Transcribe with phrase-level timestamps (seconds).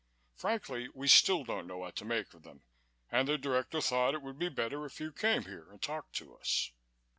[0.33, 2.63] Frankly, we still don't know what to make of them
[3.11, 6.35] and the Director thought it would be better if you came here and talked to
[6.37, 6.71] us."